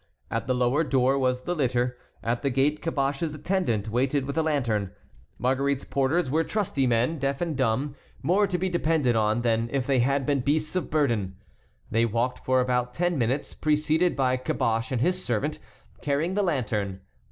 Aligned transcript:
At 0.31 0.47
the 0.47 0.55
lower 0.55 0.83
door 0.83 1.19
was 1.19 1.43
the 1.43 1.53
litter; 1.53 1.95
at 2.23 2.41
the 2.41 2.49
gate 2.49 2.81
Caboche's 2.81 3.35
attendant 3.35 3.87
waited 3.87 4.25
with 4.25 4.35
a 4.35 4.41
lantern. 4.41 4.89
Marguerite's 5.37 5.85
porters 5.85 6.27
were 6.27 6.43
trusty 6.43 6.87
men, 6.87 7.19
deaf 7.19 7.39
and 7.39 7.55
dumb, 7.55 7.93
more 8.23 8.47
to 8.47 8.57
be 8.57 8.67
depended 8.67 9.15
on 9.15 9.43
than 9.43 9.69
if 9.71 9.85
they 9.85 9.99
had 9.99 10.25
been 10.25 10.39
beasts 10.39 10.75
of 10.75 10.89
burden. 10.89 11.35
They 11.91 12.05
walked 12.05 12.39
for 12.43 12.61
about 12.61 12.95
ten 12.95 13.19
minutes, 13.19 13.53
preceded 13.53 14.15
by 14.15 14.37
Caboche 14.37 14.91
and 14.91 15.01
his 15.01 15.23
servant, 15.23 15.59
carrying 16.01 16.33
the 16.33 16.41
lantern. 16.41 17.01